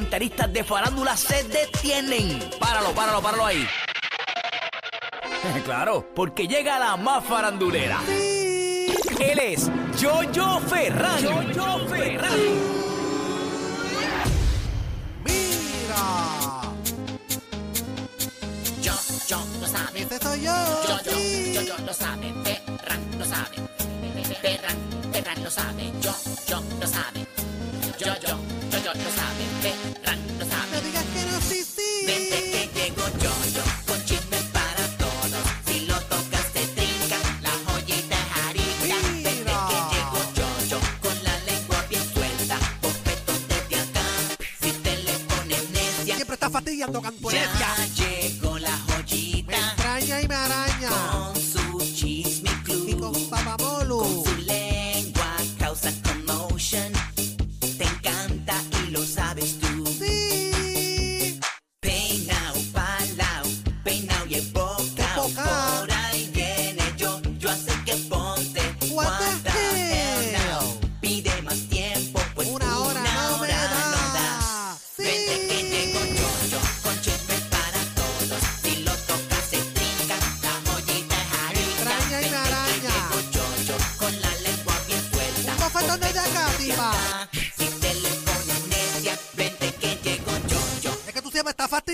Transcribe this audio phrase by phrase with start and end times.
[0.00, 2.40] comentaristas de farándula se detienen.
[2.58, 3.68] Páralo, páralo, páralo ahí.
[5.64, 8.00] claro, porque llega la más farandulera.
[9.20, 11.22] Él es Jojo Ferran.
[11.54, 12.32] Jojo Ferran.
[15.22, 16.62] Mira,
[18.80, 18.94] Yo,
[19.28, 20.00] yo, lo sabe.
[20.00, 20.52] ese soy yo.
[20.88, 21.52] Yo, yo, sí.
[21.54, 22.32] yo, yo, lo sabe.
[22.42, 23.56] Ferran lo sabe.
[24.40, 24.76] Ferran,
[25.12, 25.92] Ferran lo sabe.
[26.00, 26.14] Yo,
[26.48, 27.26] yo, lo sabe.
[27.98, 28.59] Yo, yo,
[28.94, 29.44] yo, yo, lo sabe.
[29.62, 31.64] Ferran lo No digas que no, sí,
[32.06, 32.50] Vente sí.
[32.52, 35.44] que llego yo, yo, con chismes para todos.
[35.66, 38.96] Si lo tocas te trinca, la joyita es harina.
[39.22, 42.58] Vente que llego yo, yo, con la lengua bien suelta.
[42.82, 44.04] Bofetón desde acá,
[44.60, 46.14] si te le pones necia.
[46.16, 47.68] Siempre está fastidiando cantonecia.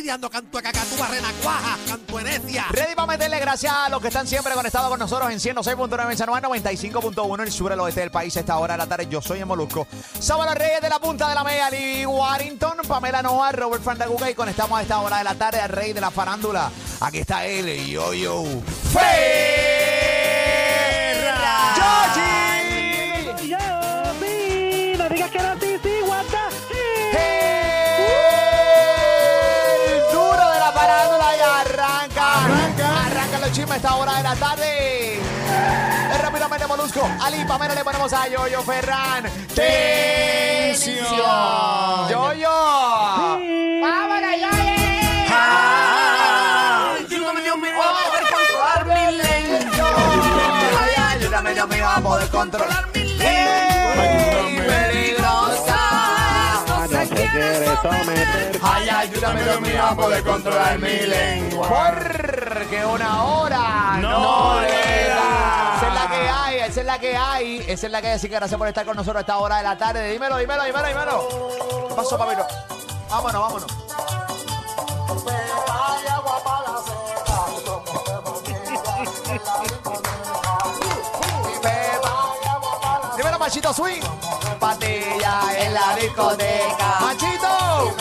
[0.06, 2.66] Fastidiando, canto a cacatúa, renacuaja, cantuenecia.
[2.70, 6.16] Ready para meterle gracias a los que están siempre conectados con nosotros en 106.9 en
[6.16, 8.36] San Juan, 95.1 el sur, el oeste del país.
[8.36, 9.86] A esta hora de la tarde, yo soy en Molusco.
[10.18, 14.34] Sábado Reyes de la punta de la media, Lee Warrington, Pamela Noa, Robert Fandaguga y
[14.34, 16.70] conectamos a esta hora de la tarde al rey de la farándula.
[17.00, 18.44] Aquí está él, yo, yo.
[18.92, 19.06] Ferra.
[21.77, 23.48] Yoshi.
[23.48, 23.58] Yo,
[24.20, 25.90] sí, no digas que no, sí, sí.
[33.47, 35.20] Los chismes a esta hora de la tarde.
[36.12, 37.08] Es rápidamente Molusco.
[37.20, 39.23] Ali Pamela le ponemos a Yoyo Ferran.
[39.55, 41.07] ¡Tensión!
[42.11, 42.51] ¡Yoyo!
[42.51, 44.74] ¡Vámonos, Yoyo!
[51.13, 52.95] Ayúdame, Dios mío, a poder controlar
[57.36, 58.61] quieres someter.
[58.63, 61.69] Ay, ayúdame, Dios mío, a poder controlar mi lengua.
[61.69, 65.77] Porque una hora no, le da.
[65.77, 67.58] Esa es la que hay, esa es la que hay.
[67.69, 68.14] Esa es la que hay.
[68.14, 70.11] Así que gracias por estar con nosotros a esta hora de la tarde.
[70.11, 71.29] Dímelo, dímelo, dímelo, dímelo.
[71.89, 72.46] ¿Qué pasó, papito?
[73.11, 73.67] Vámonos, vámonos.
[83.17, 84.26] Dímelo, Machito Swing.
[84.58, 86.98] Patilla en la discoteca.
[87.00, 87.94] Machito.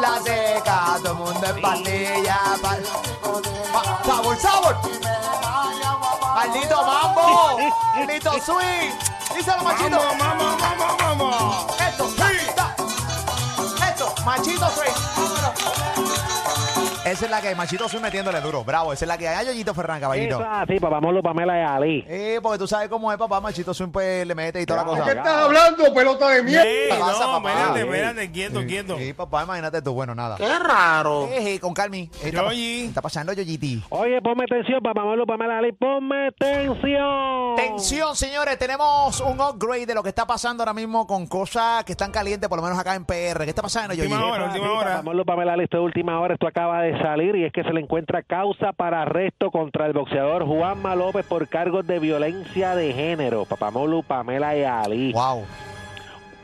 [0.00, 2.38] La seca, todo el mundo en patilla.
[2.60, 2.76] pa-
[3.72, 4.76] pa- sabor, sabor.
[6.34, 7.58] Maldito mambo.
[7.94, 8.92] Maldito swing.
[9.34, 9.98] Díselo, Machito.
[10.18, 11.80] Vamos, vamos, vamos.
[11.80, 13.86] Esto, da, da.
[13.88, 15.33] Esto, Machito Swing.
[17.04, 18.64] Esa es la que hay, Machito Swing metiéndole duro.
[18.64, 19.36] Bravo, esa es la que hay.
[19.36, 20.36] Ay, Yoyito Ferran, caballito.
[20.36, 22.04] Eso es así, papá Molo, Pamela y Ali.
[22.08, 23.40] Eh, porque tú sabes cómo es, papá.
[23.42, 25.04] Machito Swing pues le mete y toda la cosa.
[25.04, 26.62] ¿Qué estás hablando, pelota de mierda?
[26.64, 27.50] ¿Qué pasa, no, papá?
[27.50, 27.86] espérate, Sí.
[27.86, 28.96] espérate, quieto, quieto.
[28.98, 29.92] Sí, papá, imagínate tú.
[29.92, 30.36] Bueno, nada.
[30.36, 31.28] Qué raro.
[31.28, 32.10] Eh, eh, con Carmi.
[32.22, 33.82] Eh, está, está pasando Yoyiti.
[33.90, 37.56] Oye, ponme tensión, papá Molo, Pamela y Ali, ponme tensión.
[37.56, 38.58] Tensión, señores.
[38.58, 42.48] Tenemos un upgrade de lo que está pasando ahora mismo con cosas que están calientes,
[42.48, 43.44] por lo menos acá en PR.
[43.44, 44.10] ¿Qué está pasando, Yoyi?
[44.10, 44.90] Última hora, última hora.
[44.90, 47.62] Papá Molo, Pamela Ali, esto es última hora, esto acaba de salir y es que
[47.62, 52.74] se le encuentra causa para arresto contra el boxeador Juanma López por cargos de violencia
[52.74, 53.44] de género.
[53.44, 55.12] Papá Molo, Pamela y Ali.
[55.12, 55.44] Wow.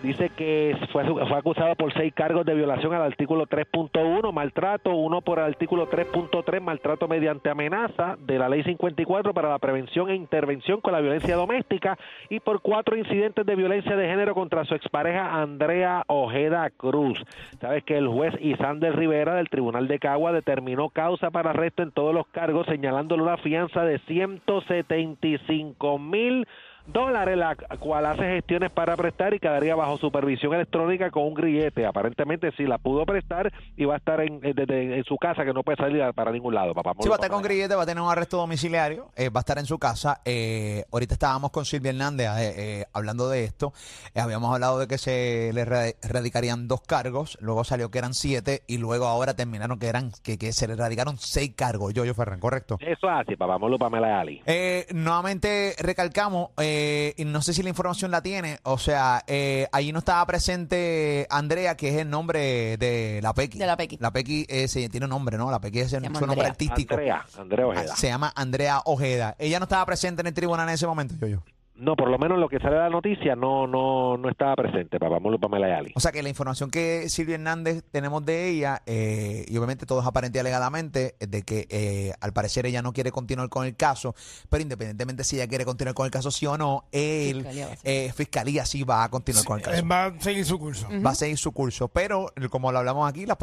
[0.03, 5.21] Dice que fue, fue acusado por seis cargos de violación al artículo 3.1, maltrato, uno
[5.21, 10.15] por el artículo 3.3, maltrato mediante amenaza de la ley 54 para la prevención e
[10.15, 11.99] intervención con la violencia doméstica
[12.31, 17.23] y por cuatro incidentes de violencia de género contra su expareja Andrea Ojeda Cruz.
[17.61, 21.93] Sabes que el juez Isander Rivera del Tribunal de Cagua determinó causa para arresto en
[21.93, 26.47] todos los cargos señalándole una fianza de 175 mil
[26.87, 31.87] dólares, la cual hace gestiones para prestar y quedaría bajo supervisión electrónica con un grillete.
[31.87, 35.45] Aparentemente sí la pudo prestar y va a estar en, en- en- en su casa,
[35.45, 36.93] que no puede salir para ningún lado, papá.
[37.01, 39.43] Sí, va a estar con grillete, va a tener un arresto domiciliario, eh, va a
[39.43, 40.21] estar en su casa.
[40.25, 43.73] Eh, ahorita estábamos con Silvia Hernández eh, eh, hablando de esto.
[44.15, 48.63] Eh, habíamos hablado de que se le radicarían dos cargos, luego salió que eran siete
[48.67, 51.95] y luego ahora terminaron que eran que, que se le radicaron seis cargos.
[51.95, 52.77] Yo, yo Ferran, correcto.
[52.81, 53.59] Eso es así, papá.
[53.59, 54.43] Molo, Pamela Ali.
[54.47, 58.59] Eh, nuevamente recalcamos, eh, eh, y no sé si la información la tiene.
[58.63, 63.59] O sea, eh, allí no estaba presente Andrea, que es el nombre de la Pequi.
[63.59, 63.97] De la Pequi.
[64.01, 65.51] La Pequi eh, tiene un nombre, ¿no?
[65.51, 66.49] La Pequi es el- su nombre Andrea.
[66.51, 66.95] artístico.
[66.95, 67.97] Andrea, Andrea Ojeda.
[67.97, 69.35] Se llama Andrea Ojeda.
[69.39, 71.43] Ella no estaba presente en el tribunal en ese momento, yo, yo.
[71.81, 74.99] No, por lo menos lo que sale de la noticia no no no estaba presente,
[74.99, 75.93] Papamulo Pamela y Ali.
[75.95, 80.01] O sea que la información que Silvia Hernández tenemos de ella, eh, y obviamente todo
[80.01, 83.65] es aparente y alegadamente, es de que eh, al parecer ella no quiere continuar con
[83.65, 84.15] el caso,
[84.51, 87.75] pero independientemente si ella quiere continuar con el caso sí o no, él, Fiscalía va
[87.85, 89.89] eh, Fiscalía sí va a continuar con el caso.
[89.89, 90.87] Va a seguir su curso.
[91.05, 93.39] Va a seguir su curso, pero como lo hablamos aquí, las,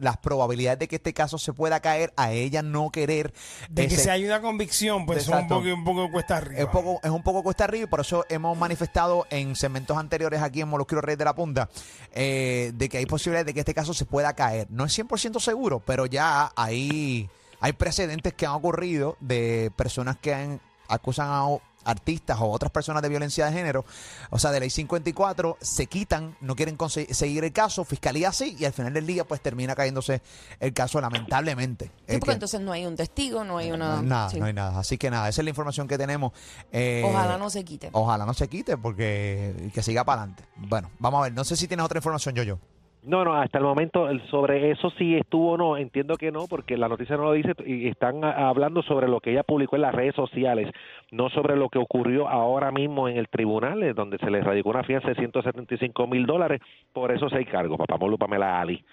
[0.00, 3.32] las probabilidades de que este caso se pueda caer a ella no querer
[3.68, 6.60] De que si hay una convicción, pues son un poco, un poco cuesta arriba.
[6.60, 10.42] es, poco, es un poco cuesta arriba y por eso hemos manifestado en segmentos anteriores
[10.42, 11.68] aquí en Molusquero Reyes de la Punta
[12.12, 14.66] eh, de que hay posibilidades de que este caso se pueda caer.
[14.70, 17.28] No es 100% seguro, pero ya hay,
[17.60, 21.46] hay precedentes que han ocurrido de personas que han- acusan a
[21.84, 23.84] artistas o otras personas de violencia de género,
[24.30, 26.76] o sea, de ley 54, se quitan, no quieren
[27.10, 30.22] seguir el caso, fiscalía sí, y al final del día pues termina cayéndose
[30.60, 31.86] el caso lamentablemente.
[32.08, 34.02] Sí, porque que- entonces no hay un testigo, no hay una...
[34.02, 34.38] nada, sí.
[34.38, 34.78] no hay nada.
[34.78, 36.32] Así que nada, esa es la información que tenemos.
[36.72, 37.88] Eh, Ojalá no se quite.
[37.92, 40.44] Ojalá no se quite porque que siga para adelante.
[40.56, 41.32] Bueno, vamos a ver.
[41.32, 42.58] No sé si tienes otra información, yo, yo.
[43.02, 46.46] No, no, hasta el momento el- sobre eso si estuvo o no, entiendo que no,
[46.48, 49.82] porque la noticia no lo dice y están hablando sobre lo que ella publicó en
[49.82, 50.70] las redes sociales,
[51.10, 54.68] no sobre lo que ocurrió ahora mismo en el tribunal, eh, donde se le radicó
[54.68, 56.60] una fianza de 175 mil dólares
[56.92, 58.84] por esos seis cargos, Papamolo Pamela Ali.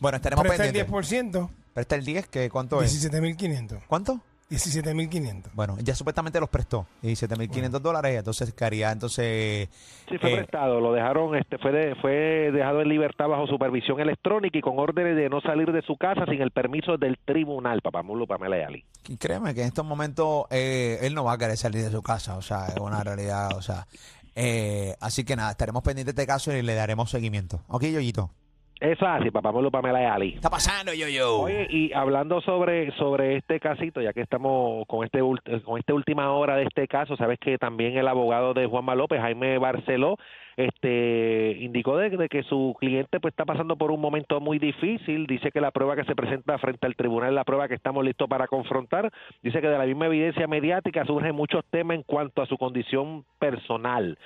[0.00, 0.92] Bueno, estaremos Presta el pendientes.
[0.92, 2.92] 10%, Presta el 10, que ¿cuánto es?
[3.12, 3.82] 17.500.
[3.88, 4.20] ¿Cuánto?
[4.50, 5.50] 17.500.
[5.54, 6.86] Bueno, ya supuestamente los prestó.
[7.02, 9.68] Y 7.500 dólares, entonces quedaría entonces...
[10.08, 13.98] Sí, fue eh, prestado, lo dejaron, este, fue, de- fue dejado en libertad bajo supervisión
[14.00, 17.80] electrónica y con órdenes de no salir de su casa sin el permiso del tribunal,
[17.82, 18.84] Papamulo Pamela y Ali.
[19.08, 22.02] y créeme que en estos momentos eh, él no va a querer salir de su
[22.02, 22.36] casa.
[22.36, 23.56] O sea, es una realidad.
[23.56, 23.86] O sea,
[24.36, 27.60] eh, así que nada, estaremos pendientes de este caso y le daremos seguimiento.
[27.68, 28.30] Ok, Yoyito.
[28.78, 30.34] Eso es así, Papamulo Pamela y Ali.
[30.34, 31.40] está pasando, yo, yo?
[31.40, 35.20] Oye, y hablando sobre sobre este casito, ya que estamos con este
[35.64, 39.18] con esta última hora de este caso, sabes que también el abogado de Juanma López,
[39.18, 40.18] Jaime Barceló,
[40.58, 45.26] este indicó de, de que su cliente pues está pasando por un momento muy difícil,
[45.26, 48.04] dice que la prueba que se presenta frente al tribunal es la prueba que estamos
[48.04, 49.10] listos para confrontar,
[49.42, 53.24] dice que de la misma evidencia mediática surgen muchos temas en cuanto a su condición
[53.38, 54.18] personal.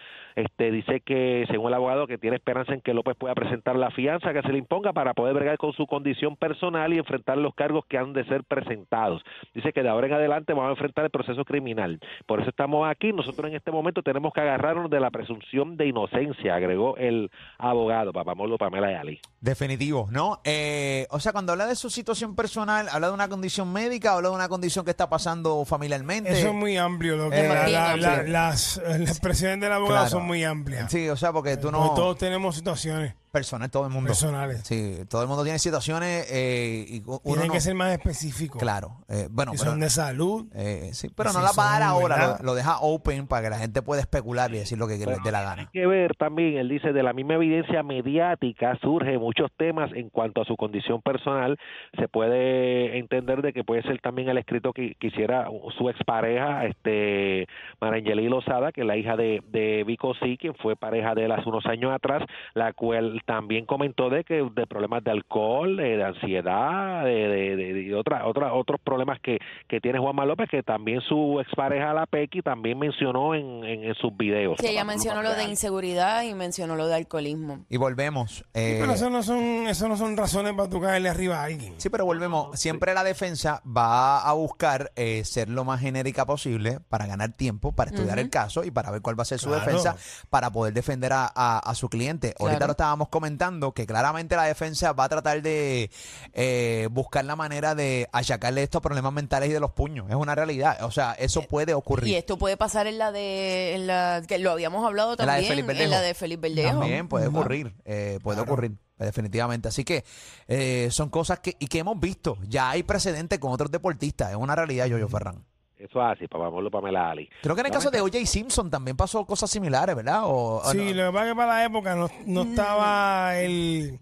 [0.43, 3.91] Este dice que según el abogado que tiene esperanza en que López pueda presentar la
[3.91, 7.55] fianza que se le imponga para poder bregar con su condición personal y enfrentar los
[7.55, 9.23] cargos que han de ser presentados.
[9.55, 12.01] Dice que de ahora en adelante vamos a enfrentar el proceso criminal.
[12.27, 13.13] Por eso estamos aquí.
[13.13, 18.13] Nosotros en este momento tenemos que agarrarnos de la presunción de inocencia, agregó el abogado
[18.13, 19.21] Papamolo Pamela y Ali.
[19.41, 20.41] Definitivo, ¿no?
[20.45, 24.29] Eh, o sea, cuando habla de su situación personal, habla de una condición médica, habla
[24.31, 26.31] de una condición que está pasando familiarmente.
[26.33, 27.17] Eso es muy amplio.
[27.17, 30.11] Lo que Eh, la- la- las, las expresiones del abogado Claro.
[30.11, 30.91] son muy amplias.
[30.91, 31.95] Sí, o sea, porque tú Porque no...
[31.95, 34.09] todos tenemos situaciones Personal, todo el mundo.
[34.09, 34.63] personales.
[34.65, 38.61] Sí, todo el mundo tiene situaciones eh, y uno Tienen no- que ser más específicos.
[38.61, 40.47] Claro, eh, bueno, Si pero, son de salud.
[40.55, 42.39] eh, sí, pero si no la va a dar ahora, ¿verdad?
[42.41, 45.07] lo, lo deja open para que la gente pueda especular y decir lo que le
[45.23, 45.71] dé la Hay gana.
[45.73, 50.43] que ver también, él dice, de la misma evidencia mediática surge muchos temas en cuanto
[50.43, 51.59] a su condición personal.
[51.99, 55.47] Se puede entender de que puede ser también el escrito que quisiera
[55.79, 57.47] su expareja, este,
[57.81, 61.33] Marangeli Lozada, que es la hija de, de Vico Sí, quien fue pareja de él
[61.33, 62.23] hace unos años atrás,
[62.55, 67.57] la cual también comentó de que de problemas de alcohol, de, de ansiedad, de, de,
[67.57, 71.93] de- de otra, otra, otros problemas que, que tiene Juanma López, que también su expareja,
[71.93, 74.57] la Pequi, también mencionó en, en, en sus videos.
[74.61, 77.65] Sí, ella mencionó lo de inseguridad y mencionó lo de alcoholismo.
[77.69, 78.45] Y volvemos.
[78.55, 81.75] eh, Pero eso no son, eso no son razones para tú caerle arriba a alguien.
[81.79, 82.59] Sí, pero volvemos.
[82.59, 87.73] Siempre la defensa va a buscar eh, ser lo más genérica posible para ganar tiempo,
[87.73, 89.65] para estudiar el caso y para ver cuál va a ser su Claro.
[89.65, 89.97] defensa
[90.31, 92.35] para poder defender a, a- a su cliente.
[92.39, 95.91] Ahorita lo estábamos comentando que claramente la defensa va a tratar de
[96.33, 100.07] eh, buscar la manera de achacarle estos problemas mentales y de los puños.
[100.09, 100.83] Es una realidad.
[100.85, 102.09] O sea, eso puede ocurrir.
[102.09, 105.35] Y esto puede pasar en la de, en la que lo habíamos hablado En la
[105.35, 106.81] de también, Felipe en la de Felipe Verdejo.
[106.81, 109.69] También puede ocurrir, eh, puede ocurrir, eh, definitivamente.
[109.69, 110.05] Así que
[110.49, 112.39] eh, son cosas que, y que hemos visto.
[112.49, 114.31] Ya hay precedentes con otros deportistas.
[114.31, 115.45] Es una realidad, Yoyo Ferran.
[115.81, 117.29] Eso es así, papá, Pablo Pamela Ali.
[117.43, 118.27] Creo que en el caso de O.J.
[118.27, 120.25] Simpson también pasó cosas similares, ¿verdad?
[120.25, 120.85] O, o Sí, no?
[121.05, 123.99] lo que pasa es que para la época no, no estaba el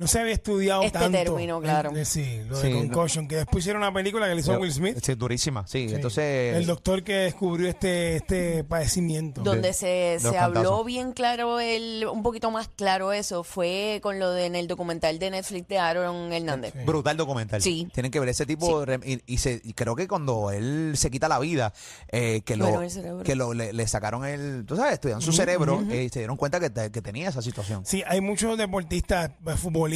[0.00, 1.16] no se había estudiado Este tanto.
[1.16, 1.94] término, claro.
[1.94, 4.72] Eh, sí, lo Sí, de concussion, que después hicieron una película que le hizo Will
[4.72, 4.98] Smith.
[5.00, 5.88] Sí, durísima, sí.
[5.88, 5.94] Sí.
[5.94, 9.42] Entonces, el doctor que descubrió este, este padecimiento.
[9.42, 10.86] Donde se, los se habló cantazos.
[10.86, 15.18] bien claro, el, un poquito más claro eso, fue con lo de en el documental
[15.18, 16.72] de Netflix de Aaron Hernández.
[16.86, 17.60] brutal documental.
[17.62, 17.86] Sí.
[17.92, 20.94] Tienen que ver ese tipo de rem- y, y se, y creo que cuando él
[20.96, 21.72] se quita la vida,
[22.10, 23.22] eh, que, lo, Bueno, el cerebro.
[23.22, 26.36] que lo, le, le sacaron el, tú sabes, estudiaron su cerebro eh, y se dieron
[26.38, 27.84] cuenta que, te- que tenía esa situación.
[27.84, 29.89] Sí, hay muchos deportistas, eh, futbolistas,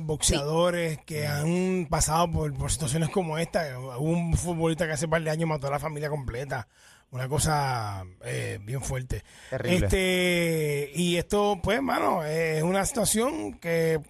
[0.00, 3.78] boxeadores que han pasado por, por situaciones como esta.
[3.78, 6.68] Hubo un futbolista que hace par de años mató a la familia completa.
[7.10, 9.22] Una cosa eh, bien fuerte.
[9.50, 9.86] Terrible.
[9.86, 14.00] Este, y esto, pues, mano, es una situación que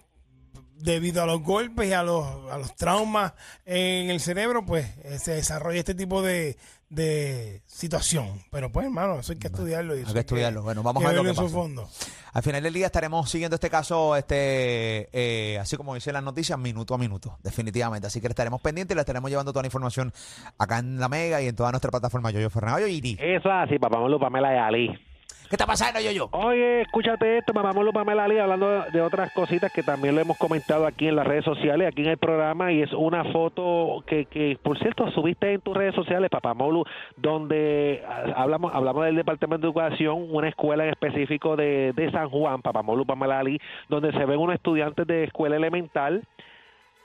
[0.79, 3.33] debido a los golpes y a los, a los traumas
[3.65, 6.57] en el cerebro, pues eh, se desarrolla este tipo de,
[6.89, 8.41] de situación.
[8.51, 9.95] Pero pues, hermano, eso hay que estudiarlo.
[9.95, 10.63] y Hay que estudiarlo.
[10.63, 11.63] Bueno, vamos que a ver lo verlo que en su pasa.
[11.63, 11.89] fondo.
[12.33, 16.57] Al final del día estaremos siguiendo este caso, este, eh, así como dice las noticias,
[16.59, 18.07] minuto a minuto, definitivamente.
[18.07, 20.13] Así que estaremos pendientes y le estaremos llevando toda la información
[20.57, 22.85] acá en la Mega y en toda nuestra plataforma Yoyo Fernández.
[22.85, 24.99] Oye, Iri, Eso es así, papá Molu, Pamela y Ali.
[25.49, 26.29] ¿Qué está pasando, Yoyo?
[26.31, 30.37] Oye, escúchate esto, mamá Molu, Pamela Ali, hablando de otras cositas que también lo hemos
[30.37, 34.25] comentado aquí en las redes sociales, aquí en el programa, y es una foto que,
[34.25, 36.83] que por cierto, subiste en tus redes sociales, papá Molu,
[37.15, 38.03] donde
[38.35, 42.81] hablamos hablamos del Departamento de Educación, una escuela en específico de, de San Juan, papá
[42.81, 46.23] Molu, Pamela Ali, donde se ven unos estudiantes de escuela elemental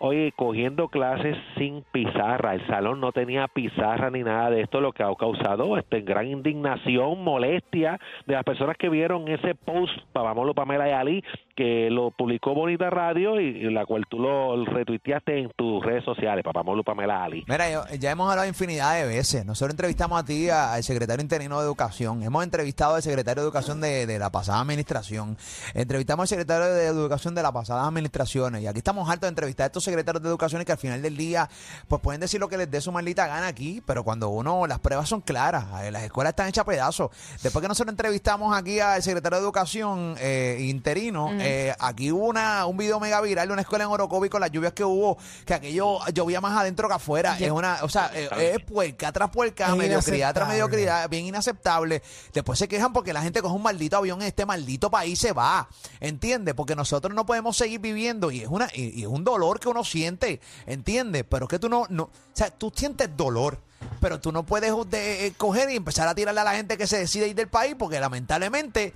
[0.04, 4.92] Oye, cogiendo clases sin pizarra, el salón no tenía pizarra ni nada de esto, lo
[4.92, 10.54] que ha causado este, gran indignación, molestia de las personas que vieron ese post, Pamelo
[10.54, 15.50] Pamela y Ali, que lo publicó Bonita Radio y, la cual tú lo retuiteaste en
[15.54, 17.44] tus redes sociales, Papamolo Pamela Ali.
[17.46, 19.46] Mira, yo- ya hemos hablado infinidad de veces.
[19.46, 22.24] Nosotros entrevistamos a ti, al secretario interino de Educación.
[22.24, 25.36] Hemos entrevistado al secretario de Educación de, de la pasada administración.
[25.74, 28.62] Entrevistamos al secretario de Educación de las pasadas administraciones.
[28.62, 31.16] Y aquí estamos hartos de entrevistar a estos de Educación y que al final del
[31.16, 31.48] día,
[31.88, 34.78] pues pueden decir lo que les dé su maldita gana aquí, pero cuando uno, las
[34.78, 35.64] pruebas son claras.
[35.84, 37.10] eh, Las escuelas están hechas a pedazos.
[37.42, 42.66] Después que nosotros entrevistamos aquí al secretario de Educación eh, interino, eh, aquí hubo una,
[42.66, 45.54] un video mega viral de una escuela en Orocovi con las lluvias que hubo, que
[45.54, 47.36] aquello llovía más adentro que afuera.
[47.38, 52.02] Es una, o sea, eh, es puerca tras puerca, Es mediocridad tras mediocridad, bien inaceptable.
[52.32, 55.16] Después se quejan porque la gente coge un maldito avión en este maldito país y
[55.16, 55.68] se va.
[56.00, 56.54] ¿Entiendes?
[56.54, 59.68] Porque nosotros no podemos seguir viviendo y es una y, y es un dolor que
[59.72, 61.24] uno siente, ¿entiendes?
[61.28, 63.58] Pero es que tú no, no, o sea, tú sientes dolor.
[64.00, 66.86] Pero tú no puedes de- eh, coger y empezar a tirarle a la gente que
[66.86, 68.94] se decide ir del país porque lamentablemente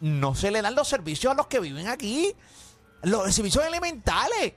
[0.00, 2.34] no se le dan los servicios a los que viven aquí.
[3.02, 4.52] Los servicios elementales.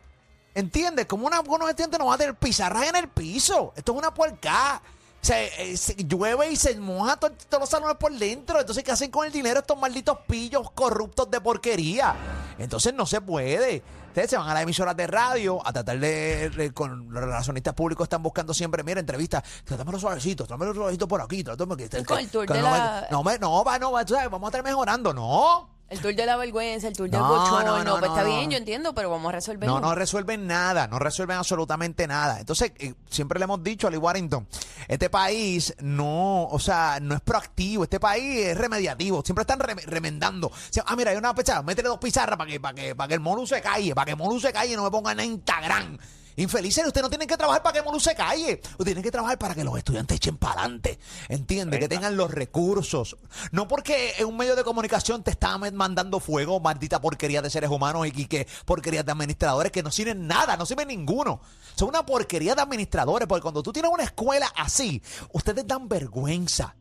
[0.55, 1.05] ¿Entiendes?
[1.05, 3.71] Como una, unos estudiantes no van a tener pizarras en el piso.
[3.77, 4.81] Esto es una puerca.
[5.21, 8.59] Se, eh, se llueve y se moja to- todos los salones por dentro.
[8.59, 12.15] Entonces, ¿qué hacen con el dinero estos malditos pillos corruptos de porquería?
[12.57, 13.83] Entonces, no se puede.
[14.09, 17.73] Ustedes se van a las emisoras de radio a tratar de, de- con los relacionistas
[17.73, 21.77] públicos están buscando siempre, mira, entrevistas, trátame los suavecitos, trátame los suavecitos por aquí, trátame
[21.77, 23.91] que, Y con el tour que de no, la- me- no, me- no, va, no,
[23.91, 25.69] va, tú sabes, vamos a estar mejorando, no.
[25.89, 28.27] El tour de la vergüenza, el tour del No, bochorno, no, no, pues está no,
[28.29, 28.51] bien, no.
[28.51, 29.67] yo entiendo, pero vamos a resolver.
[29.67, 32.39] No, no resuelven nada, no resuelven absolutamente nada.
[32.39, 34.47] Entonces, eh, siempre le hemos dicho a Lee Warrington,
[34.87, 39.83] este país no, o sea, no es proactivo, este país es remediativo, siempre están rem-
[39.85, 40.47] remendando.
[40.47, 43.07] O sea, ah, mira, hay una pechada, métele dos pizarras para que, para que, para
[43.07, 45.19] que el mono se calle, para que el mono se calle y no me pongan
[45.19, 45.97] en Instagram.
[46.39, 48.61] Infelices, ustedes no tienen que trabajar para que mono se calle.
[48.63, 50.97] Ustedes tienen que trabajar para que los estudiantes echen para adelante.
[51.27, 51.79] ¿Entiendes?
[51.79, 53.17] Que tengan los recursos.
[53.51, 57.69] No porque en un medio de comunicación te está mandando fuego, maldita porquería de seres
[57.69, 61.41] humanos y que porquerías de administradores que no sirven nada, no sirven ninguno.
[61.75, 65.01] Son una porquería de administradores, porque cuando tú tienes una escuela así,
[65.33, 66.75] ustedes dan vergüenza.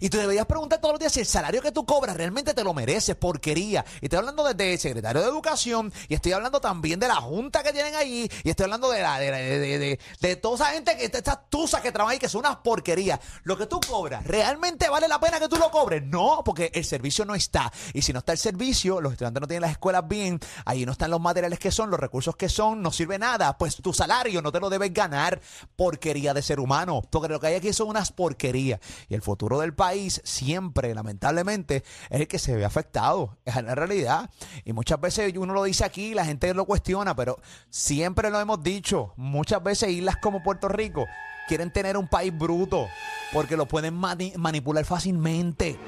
[0.00, 2.62] Y tú deberías preguntar todos los días si el salario que tú cobras realmente te
[2.64, 3.84] lo mereces, porquería.
[4.00, 7.62] Y estoy hablando desde el secretario de Educación, y estoy hablando también de la junta
[7.62, 10.66] que tienen allí, y estoy hablando de la de, la- de, de- de- toda esa
[10.74, 13.18] gente que estas tusas que trabajan ahí, que son unas porquerías.
[13.42, 16.02] Lo que tú cobras, ¿realmente vale la pena que tú lo cobres?
[16.04, 17.72] No, porque el servicio no está.
[17.92, 20.92] Y si no está el servicio, los estudiantes no tienen las escuelas bien, ahí no
[20.92, 23.56] están los materiales que son, los recursos que son, no sirve nada.
[23.58, 25.40] Pues tu salario no te lo debes ganar,
[25.76, 27.02] porquería de ser humano.
[27.10, 28.80] Porque lo que hay aquí son unas porquerías.
[29.08, 31.76] Y el futuro del país siempre, lamentablemente,
[32.10, 33.38] es el que se ve afectado.
[33.46, 34.28] Es la realidad.
[34.66, 38.62] Y muchas veces uno lo dice aquí, la gente lo cuestiona, pero siempre lo hemos
[38.62, 39.14] dicho.
[39.16, 41.06] Muchas veces islas como Puerto Rico
[41.48, 42.88] quieren tener un país bruto
[43.32, 45.78] porque lo pueden mani- manipular fácilmente.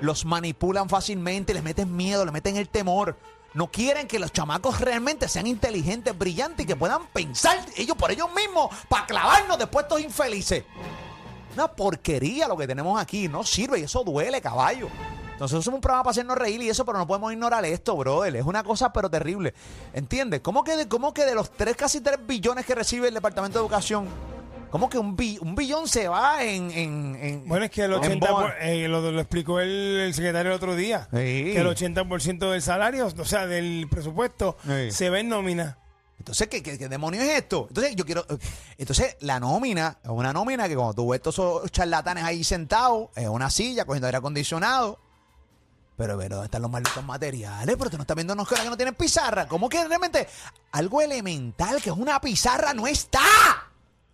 [0.00, 3.16] Los manipulan fácilmente, les meten miedo, les meten el temor.
[3.54, 8.10] No quieren que los chamacos realmente sean inteligentes, brillantes y que puedan pensar ellos por
[8.10, 10.64] ellos mismos para clavarnos después estos infelices.
[11.56, 14.88] Una porquería lo que tenemos aquí, no sirve y eso duele, caballo.
[15.40, 18.36] Nosotros somos un programa para hacernos reír y eso, pero no podemos ignorar esto, brother.
[18.36, 19.52] Es una cosa, pero terrible.
[19.92, 20.40] ¿Entiendes?
[20.40, 23.58] ¿Cómo que de, cómo que de los tres, casi tres billones que recibe el Departamento
[23.58, 24.06] de Educación,
[24.70, 26.70] cómo que un, bi- un billón se va en.
[26.70, 29.68] en, en- Bueno, es que el en 80%, bon- por- eh, lo, lo explicó el,
[30.06, 31.18] el secretario el otro día, Sí.
[31.18, 34.90] que el 80% del salario, o sea, del presupuesto, Sí.
[34.90, 35.78] se ve en nómina.
[36.26, 37.66] Entonces, ¿qué, qué, qué demonios es esto?
[37.68, 38.26] Entonces, yo quiero.
[38.76, 43.28] Entonces, la nómina es una nómina que cuando tú ves esos charlatanes ahí sentados en
[43.28, 44.98] una silla, cogiendo aire acondicionado.
[45.96, 47.76] Pero, pero, ¿dónde están los malditos materiales?
[47.78, 49.46] Pero tú no estás viendo unos que no tienen pizarra.
[49.46, 50.26] ¿Cómo que realmente
[50.72, 53.20] algo elemental que es una pizarra no está?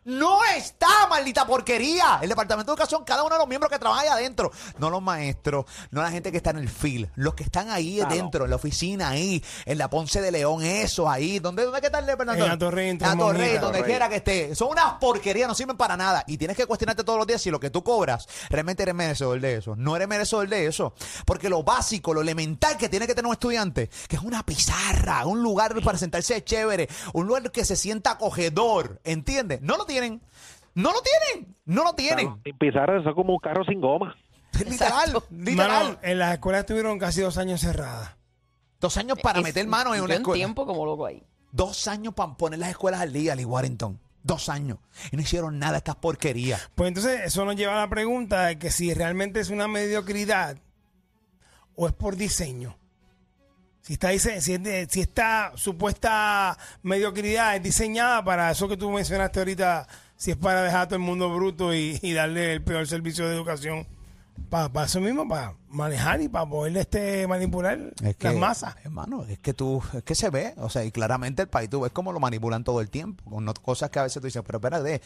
[0.05, 2.19] No está, maldita porquería.
[2.23, 4.51] El Departamento de Educación, cada uno de los miembros que trabaja ahí adentro.
[4.79, 7.09] No los maestros, no la gente que está en el field.
[7.15, 8.15] Los que están ahí Claro.
[8.15, 11.39] dentro, en la oficina ahí, en la Ponce de León, eso ahí.
[11.39, 12.45] ¿Dónde, dónde que está el Departamento?
[12.45, 13.61] En la Torrey, en la Monjita.
[13.61, 14.55] donde quiera que esté.
[14.55, 16.25] Son unas porquerías, no sirven para nada.
[16.27, 19.41] Y tienes que cuestionarte todos los días si lo que tú cobras realmente eres merecedor
[19.41, 19.77] de eso.
[19.77, 20.95] No eres merecedor de eso.
[21.25, 25.27] Porque lo básico, lo elemental que tiene que tener un estudiante, que es una pizarra,
[25.27, 29.01] un lugar para sentarse chévere, un lugar que se sienta acogedor.
[29.05, 29.61] ¿Entiendes?
[29.63, 30.21] No lo tienen.
[30.75, 31.55] No lo tienen.
[31.65, 32.41] No lo tienen.
[32.45, 34.15] Sin pizarra, eso es como un carro sin goma.
[34.59, 35.23] Literal.
[35.31, 35.85] Literal.
[35.85, 38.17] Mano, en las escuelas estuvieron casi dos años cerradas.
[38.81, 40.37] Dos años para Es- meter mano en una escuela.
[40.39, 41.23] tiempo como loco ahí.
[41.53, 44.01] Dos años para poner las escuelas al día, Lee Warrington.
[44.23, 44.79] Dos años.
[45.11, 46.71] Y no hicieron nada de estas porquerías.
[46.75, 50.57] Pues entonces eso nos lleva a la pregunta de que si realmente es una mediocridad
[51.75, 52.77] o es por diseño.
[53.83, 60.31] Si, está, si, esta supuesta mediocridad es diseñada para eso que tú mencionaste ahorita, si
[60.31, 63.87] es para dejar a todo el mundo bruto y, darle el peor servicio de educación,
[64.49, 68.77] para eso mismo, para manejar y para poder este, manipular Es que, las masas.
[68.85, 71.81] Hermano, es que tú, es que se ve, o sea, y claramente el país, tú
[71.81, 74.59] ves cómo lo manipulan todo el tiempo, con cosas que a veces tú dices, pero
[74.59, 75.03] espérate,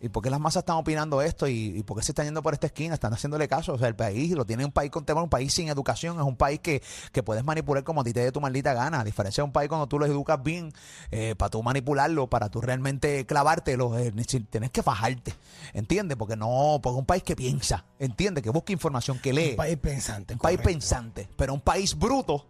[0.00, 1.48] ¿y por qué las masas están opinando esto?
[1.48, 2.94] ¿Y, y por qué se están yendo por esta esquina?
[2.94, 5.52] Están haciéndole caso, o sea, el país lo tiene un país con tema, un país
[5.52, 8.40] sin educación, es un país que, que puedes manipular como a ti te dé tu
[8.40, 10.72] maldita gana, a diferencia de un país cuando tú lo educas bien,
[11.10, 14.12] eh, para tú manipularlo, para tú realmente clavártelo, eh,
[14.50, 15.34] tienes que fajarte,
[15.72, 16.16] ¿entiendes?
[16.16, 18.42] Porque no, porque es un país que piensa, ¿entiendes?
[18.42, 19.50] Que busca información, que lee.
[19.50, 20.34] Un país pensante.
[20.34, 22.46] Un país pensante, pero un país bruto,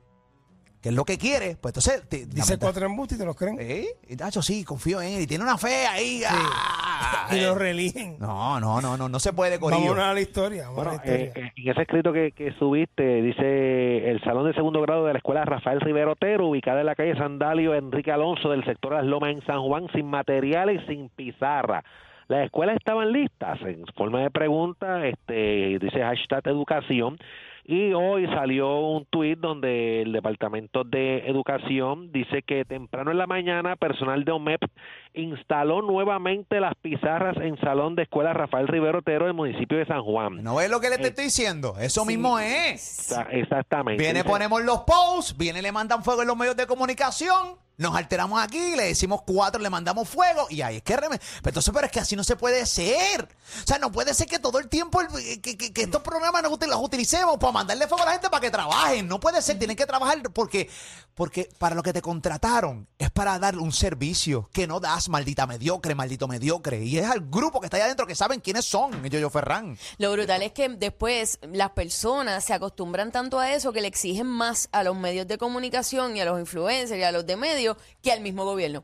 [0.83, 2.07] que es lo que quiere, pues entonces...
[2.09, 3.57] te- Dice cuatro embustes y te los creen.
[3.61, 3.87] ¿Eh?
[4.09, 5.23] Y, Nacho, sí, confío en él.
[5.23, 6.23] Y tiene una fe ahí.
[6.29, 7.29] ¡ah!
[7.33, 8.17] y los religen.
[8.19, 9.81] No, no, no, no, no se puede, Corillo.
[9.83, 10.63] Vámonos a la historia.
[10.69, 11.25] Vamos Bueno, a la historia.
[11.25, 15.13] eh, eh, en ese escrito que, que subiste, dice el salón de segundo grado de
[15.15, 19.05] la escuela Rafael Rivero Otero, ubicada en la calle Sandalio Enrique Alonso del sector Las
[19.07, 21.83] Lomas en San Juan, sin materiales y sin pizarra.
[22.29, 27.19] Las escuelas estaban listas en forma de pregunta, este, dice hashtag educación.
[27.67, 33.27] Y hoy salió un tuit donde el Departamento de Educación dice que temprano en la
[33.27, 34.61] mañana personal de OMEP
[35.15, 40.03] instaló nuevamente las pizarras en salón de escuela Rafael Rivero Otero del municipio de San
[40.03, 40.43] Juan.
[40.43, 41.75] ¿No ves lo que le te estoy diciendo?
[41.81, 43.11] Eso mismo es.
[43.11, 44.03] Exa- Exactamente.
[44.03, 48.43] Viene, ponemos los posts, viene, le mandan fuego en los medios de comunicación, nos alteramos
[48.43, 51.87] aquí, le decimos cuatro, le mandamos fuego y ahí es que reme- Pero entonces, pero
[51.87, 53.23] es que así no se puede ser.
[53.63, 56.81] O sea, no puede ser que todo el tiempo el- que, estos programas nos los
[56.81, 59.09] utilicemos para mandarle fuego a la gente para que trabajen.
[59.09, 60.71] No puede ser, tienen que trabajar porque,
[61.15, 65.47] porque para lo que te contrataron es para dar un servicio que no das, maldita
[65.47, 66.83] mediocre, maldito mediocre.
[66.85, 69.77] Y es al grupo que está ahí adentro que saben quiénes son, yo, yo, Ferran.
[69.99, 74.27] Lo brutal es que después las personas se acostumbran tanto a eso que le exigen
[74.27, 77.64] más a los medios de comunicación y a los influencers y a los de medios
[78.03, 78.83] que al mismo gobierno.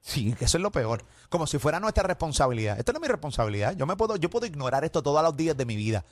[0.00, 1.04] Sí, que eso es lo peor.
[1.28, 2.78] Como si fuera nuestra responsabilidad.
[2.78, 3.76] Esto no es mi responsabilidad.
[3.76, 6.04] Yo me puedo, yo puedo ignorar esto todos los días de mi vida.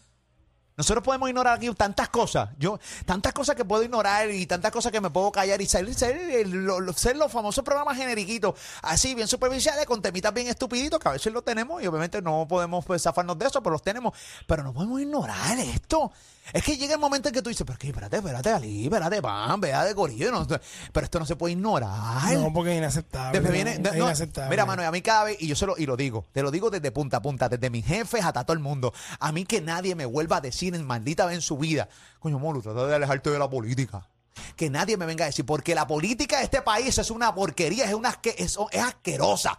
[0.76, 2.50] Nosotros podemos ignorar aquí tantas cosas.
[2.58, 5.92] Yo, tantas cosas que puedo ignorar y tantas cosas que me puedo callar y ser,
[5.92, 10.98] ser, lo- lo- ser los famosos programas generiquitos, así bien superficiales, con temitas bien estupiditos,
[10.98, 13.82] que a veces los tenemos y obviamente no podemos pues, zafarnos de eso, pero los
[13.82, 14.14] tenemos.
[14.46, 16.12] Pero no podemos ignorar esto.
[16.52, 18.84] Es que llega el momento en que tú dices, pero es que espérate, espérate, Ali,
[18.84, 20.32] espérate, pam, vea de corillo.
[20.32, 20.46] no-
[20.92, 22.32] pero esto no se puede ignorar.
[22.34, 23.38] No, porque es inaceptable.
[23.38, 24.50] Después viene, Es no, no, inaceptable.
[24.50, 26.50] mira, mano, a mí cada vez, y yo se lo, y lo digo, te lo
[26.50, 28.92] digo desde punta a punta, desde mis jefes hasta todo el mundo.
[29.20, 32.38] A mí que nadie me vuelva a decir en maldita vez en su vida, coño,
[32.40, 34.08] Molo, trata de alejarte de la política.
[34.56, 37.84] Que nadie me venga a decir, porque la política de este país es una porquería,
[37.84, 39.56] es, una, es, es asquerosa.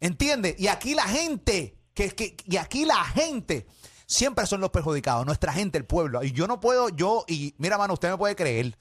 [0.00, 0.54] ¿Entiendes?
[0.58, 3.66] Y aquí la gente, que, que, y aquí la gente
[4.08, 6.24] siempre son los perjudicados, nuestra gente, el pueblo.
[6.24, 8.76] Y yo no puedo, yo, y mira, mano, usted me puede creer.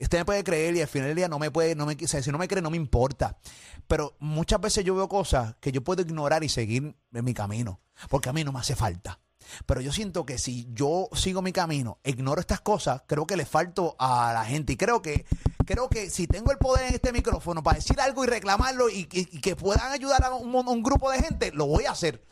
[0.00, 2.08] Usted me puede creer y al final del día no me puede, no me, o
[2.08, 3.36] sea, si no me cree no me importa.
[3.86, 7.80] Pero muchas veces yo veo cosas que yo puedo ignorar y seguir en mi camino,
[8.08, 9.20] porque a mí no me hace falta.
[9.66, 13.44] Pero yo siento que si yo sigo mi camino, ignoro estas cosas, creo que le
[13.44, 14.72] falto a la gente.
[14.72, 15.24] Y creo que,
[15.66, 19.04] creo que si tengo el poder en este micrófono para decir algo y reclamarlo y,
[19.06, 22.24] que puedan ayudar a un, un grupo de gente, lo voy a hacer.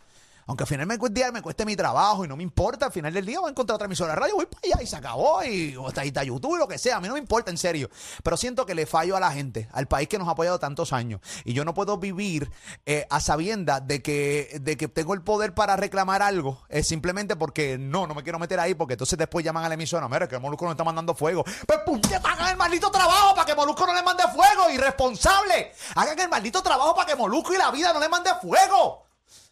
[0.50, 3.14] Aunque al final me cueste, me cueste mi trabajo y no me importa, al final
[3.14, 5.44] del día voy a encontrar otra emisora de radio, voy para allá y se acabó.
[5.44, 6.96] Y o está, está YouTube lo que sea.
[6.96, 7.88] A mí no me importa, en serio.
[8.24, 10.92] Pero siento que le fallo a la gente, al país que nos ha apoyado tantos
[10.92, 11.20] años.
[11.44, 12.50] Y yo no puedo vivir
[12.84, 16.64] eh, a sabiendas de que, de que tengo el poder para reclamar algo.
[16.68, 18.74] eh, simplemente porque no, no me quiero meter ahí.
[18.74, 20.08] Porque entonces después llaman a la emisora.
[20.08, 21.44] Mira, que el Molusco nos está mandando fuego.
[21.64, 24.68] Pues puñeta, hagan el maldito trabajo para que Molusco no le mande fuego.
[24.68, 25.70] Irresponsable.
[25.94, 29.09] Hagan el maldito trabajo para que Molusco y la vida no le mande fuego.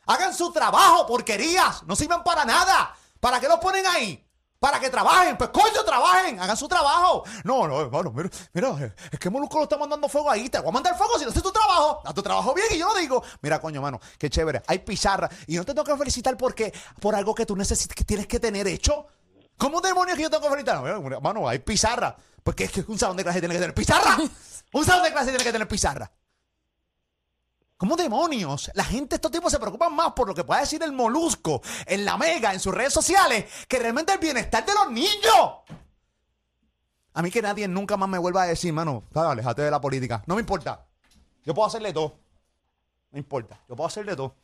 [0.08, 1.82] Hagan su trabajo, porquerías.
[1.84, 2.96] No sirven para nada.
[3.20, 4.24] ¿Para qué los ponen ahí?
[4.58, 5.36] Para que trabajen.
[5.36, 6.40] Pues coño, trabajen.
[6.40, 7.24] Hagan su trabajo.
[7.44, 10.48] No, no, hermano, mira, mira, es que Molusco lo está mandando fuego ahí.
[10.48, 12.00] Te voy a mandar fuego si no haces tu trabajo.
[12.06, 13.22] Haz tu trabajo bien y yo lo digo.
[13.42, 14.62] Mira, coño, mano, qué chévere.
[14.66, 15.28] Hay pizarra.
[15.46, 18.40] Y no te tengo que felicitar porque, por algo que tú necesitas, que tienes que
[18.40, 19.06] tener hecho.
[19.58, 20.82] ¿Cómo demonios que yo tengo que felicitar?
[20.82, 22.16] No, mira, Mano, hay pizarra.
[22.42, 24.16] Porque es que un salón de clase tiene que tener pizarra.
[24.72, 26.10] Un salón de clase tiene que tener pizarra.
[27.78, 28.72] ¿Cómo demonios?
[28.74, 32.04] La gente, estos tipos se preocupan más por lo que pueda decir el molusco en
[32.04, 35.62] la mega, en sus redes sociales, que realmente el bienestar de los niños.
[37.14, 39.80] A mí que nadie nunca más me vuelva a decir, mano, "Ah, aléjate de la
[39.80, 40.24] política.
[40.26, 40.86] No me importa.
[41.44, 42.18] Yo puedo hacerle todo.
[43.12, 43.60] No importa.
[43.68, 44.34] Yo puedo hacerle todo.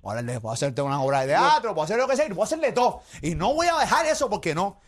[0.00, 3.02] Puedo, puedo hacerte una obra de teatro, puedo hacer lo que sea, puedo hacerle todo.
[3.20, 4.80] Y no voy a dejar eso porque no.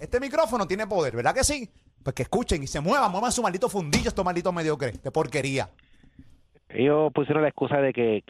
[0.00, 1.70] Este micrófono tiene poder, ¿verdad que sí?
[2.02, 5.70] Pues que escuchen y se muevan, muevan su maldito fundillo, estos malditos mediocres, de porquería.
[6.74, 8.22] Ellos pusieron la excusa de que,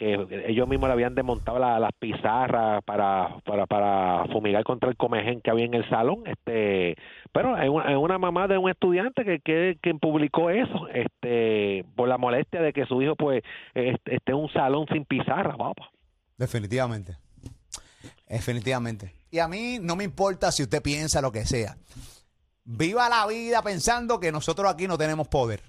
[0.49, 5.41] ellos mismos le habían desmontado la- las pizarras para, para, para fumigar contra el comején
[5.41, 6.25] que había en el salón.
[6.27, 6.97] Este,
[7.33, 12.09] pero es una, una mamá de un estudiante que, que, que publicó eso, este, por
[12.09, 13.43] la molestia de que su hijo pues
[13.75, 15.91] esté en un salón sin pizarra, papá.
[16.37, 17.17] Definitivamente.
[18.29, 19.15] Definitivamente.
[19.31, 21.77] Y a mí no me importa si usted piensa lo que sea.
[22.65, 25.61] Viva la vida pensando que nosotros aquí no tenemos poder.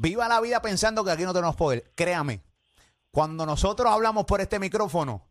[0.00, 1.90] Viva la vida pensando que aquí no tenemos poder.
[1.96, 2.40] Créame,
[3.10, 5.26] cuando nosotros hablamos por este micrófono,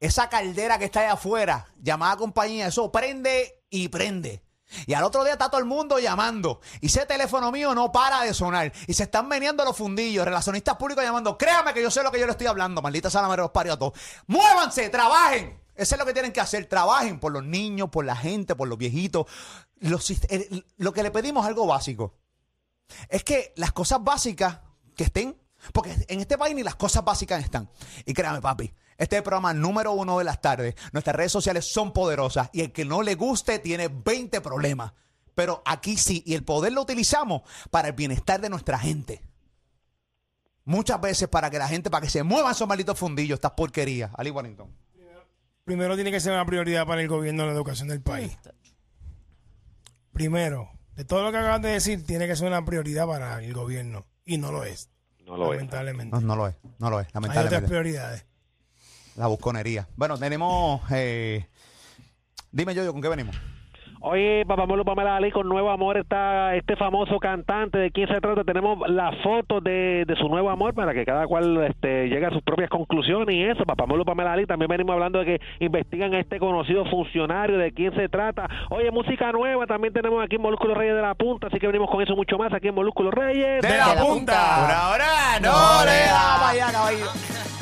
[0.00, 4.44] esa caldera que está allá afuera, llamada compañía, eso prende y prende.
[4.86, 6.60] Y al otro día está todo el mundo llamando.
[6.82, 8.70] Y ese teléfono mío no para de sonar.
[8.86, 10.26] Y se están meneando los fundillos.
[10.26, 11.38] Relacionistas públicos llamando.
[11.38, 12.82] Créame que yo sé lo que yo le estoy hablando.
[12.82, 13.94] Maldita salamera los parió a todos.
[14.26, 15.58] Muévanse, trabajen.
[15.74, 16.66] Eso es lo que tienen que hacer.
[16.66, 19.26] Trabajen por los niños, por la gente, por los viejitos.
[19.80, 22.14] Lo que le pedimos es algo básico.
[23.08, 24.60] Es que las cosas básicas
[24.96, 25.36] que estén,
[25.72, 27.70] porque en este país ni las cosas básicas están.
[28.04, 30.74] Y créame, papi, este es el programa número uno de las tardes.
[30.92, 34.92] Nuestras redes sociales son poderosas y el que no le guste tiene 20 problemas.
[35.34, 39.22] Pero aquí sí, y el poder lo utilizamos para el bienestar de nuestra gente.
[40.64, 44.10] Muchas veces para que la gente, para que se muevan esos malditos fundillos, estas porquerías.
[44.16, 44.70] Ali Warrington.
[45.64, 48.36] Primero tiene que ser una prioridad para el gobierno la educación del país.
[50.12, 53.52] Primero, de todo lo que acabas de decir, tiene que ser una prioridad para el
[53.54, 54.06] gobierno.
[54.24, 54.88] Y no lo es.
[55.26, 55.58] No lo es.
[55.58, 56.14] lamentablemente.
[56.14, 57.68] No, no lo es, no lo es, Hay otras lamentablemente.
[57.68, 58.26] prioridades.
[59.16, 59.88] La busconería.
[59.96, 60.80] Bueno, tenemos.
[60.90, 61.46] eh,
[62.50, 63.36] dime yo, ¿con qué venimos?
[64.04, 67.78] Oye, papá Molo Pamela Ali, con Nuevo Amor está este famoso cantante.
[67.78, 68.42] ¿De quién se trata?
[68.42, 72.30] Tenemos la foto de, de su nuevo amor para que cada cual este, llegue a
[72.30, 73.64] sus propias conclusiones y eso.
[73.64, 77.58] Papá Molo Pamela Ali, también venimos hablando de que investigan a este conocido funcionario.
[77.58, 78.48] ¿De quién se trata?
[78.70, 79.66] Oye, música nueva.
[79.66, 82.36] También tenemos aquí en Molúsculo Reyes de la Punta, así que venimos con eso mucho
[82.38, 83.62] más aquí en Molúsculo Reyes.
[83.62, 84.66] De la punta.
[84.66, 87.61] Por ahora no le da para allá, caballero.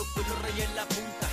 [0.00, 1.28] Molusco y los reyes en la punta.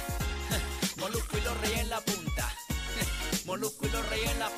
[0.98, 2.54] Molusco y los reyes en la punta.
[3.46, 3.90] Molusco y
[4.30, 4.50] en la